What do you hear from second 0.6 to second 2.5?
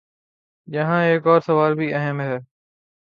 یہاں ایک اور سوال بھی اہم ہے۔